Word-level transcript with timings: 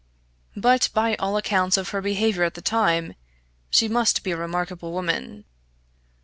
But, 0.57 0.89
by 0.95 1.13
all 1.17 1.37
accounts 1.37 1.77
of 1.77 1.89
her 1.89 2.01
behaviour 2.01 2.43
at 2.43 2.55
the 2.55 2.61
time, 2.63 3.13
she 3.69 3.87
must 3.87 4.23
be 4.23 4.31
a 4.31 4.35
remarkable 4.35 4.91
woman. 4.93 5.45